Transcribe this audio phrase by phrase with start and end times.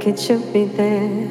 [0.00, 1.28] think it should be there.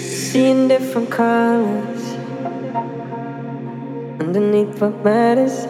[0.00, 2.02] Seeing different colors
[4.20, 5.64] underneath what matters,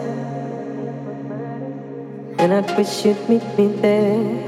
[2.39, 4.44] and I wish you'd meet me there.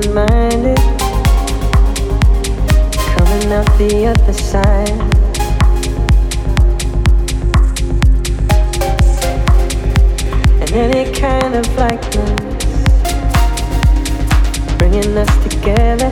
[0.00, 0.78] open minded.
[3.16, 4.90] Coming out the other side.
[10.60, 12.40] And any kind of likeness
[14.78, 16.10] bringing us together.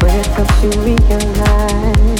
[0.00, 2.13] When it comes to realize.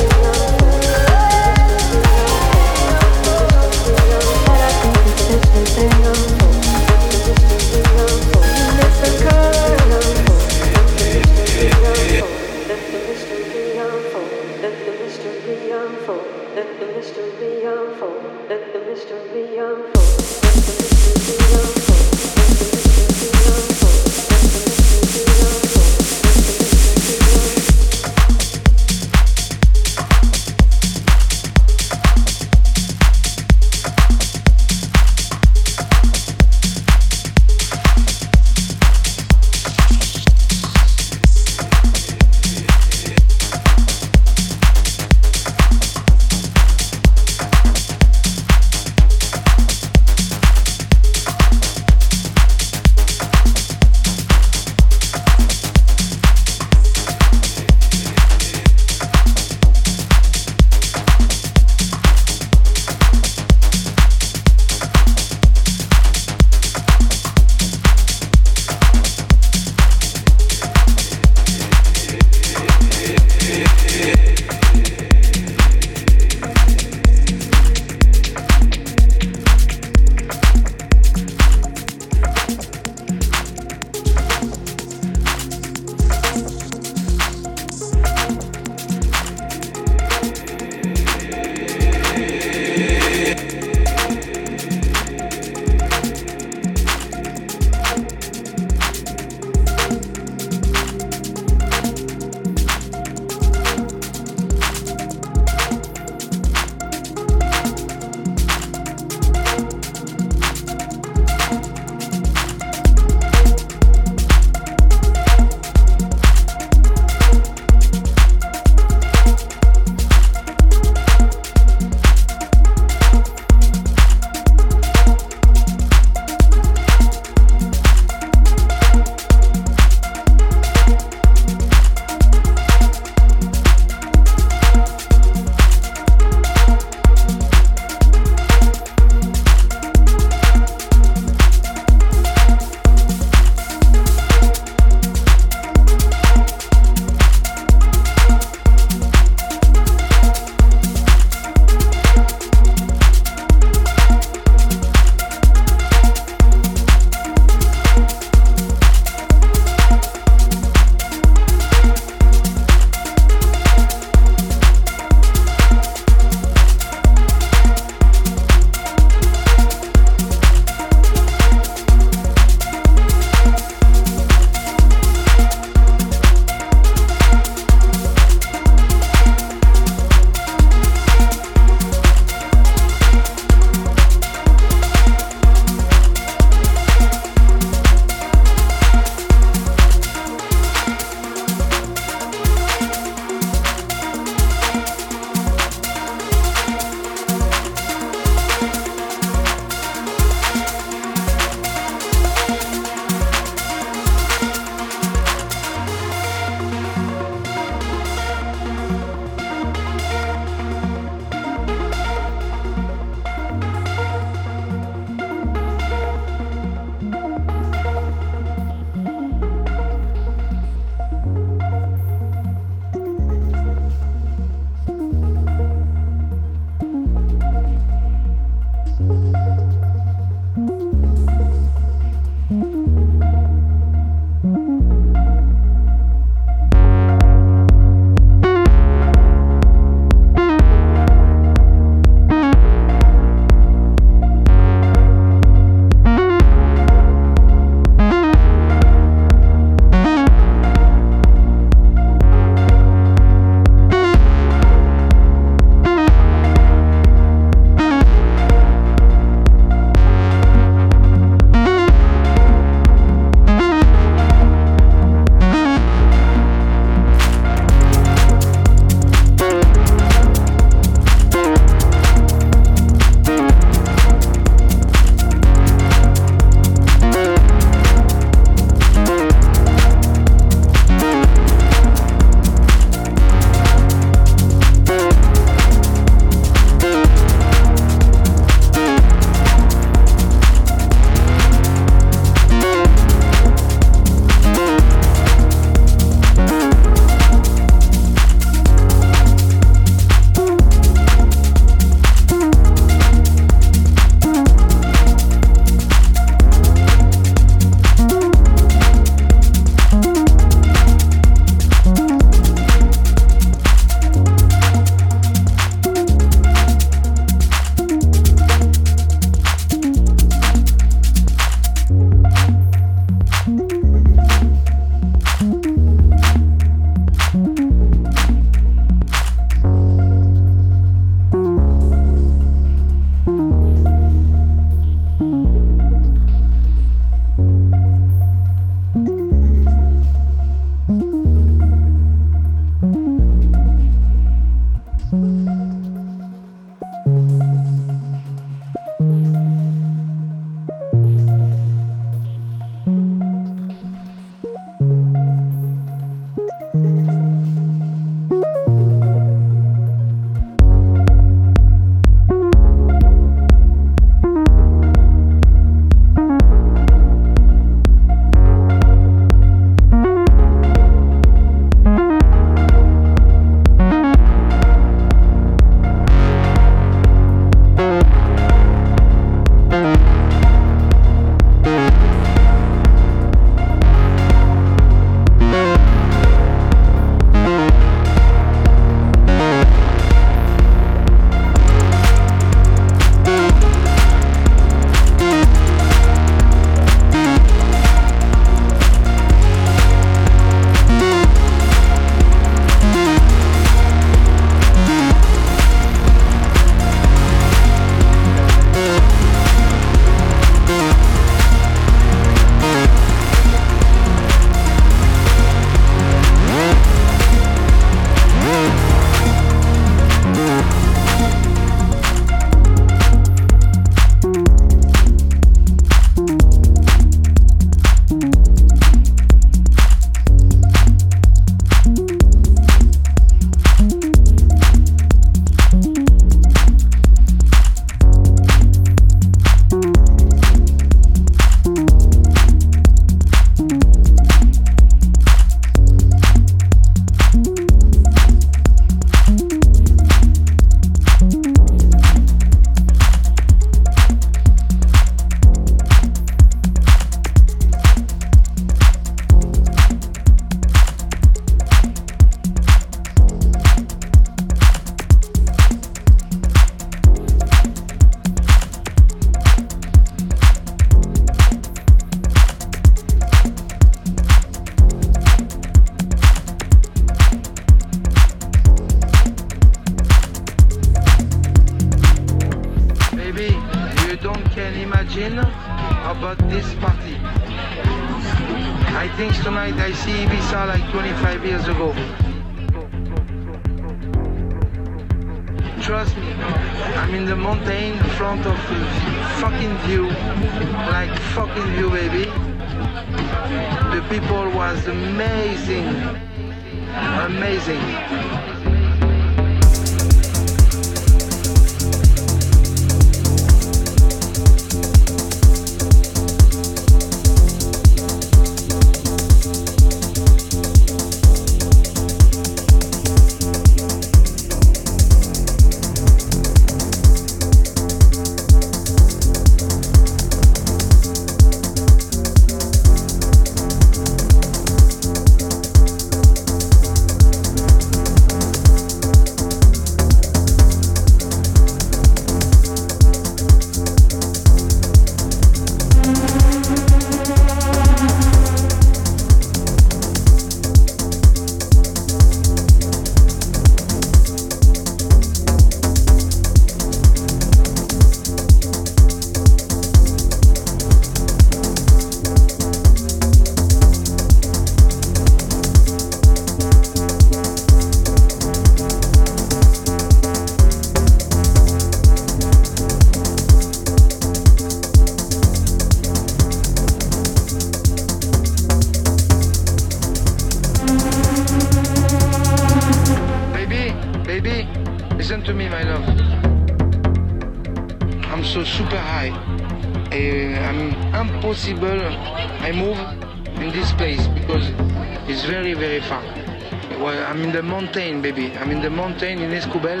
[597.62, 598.52] Mountain baby.
[598.56, 600.00] I'm in the mountain in Escobel,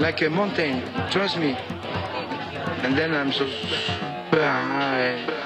[0.00, 1.56] like a mountain, trust me.
[2.82, 5.24] And then I'm so super high.
[5.28, 5.37] Ah,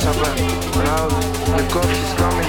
[0.00, 0.34] Sabra,
[0.82, 1.12] Raul,
[1.54, 2.39] me confiscamos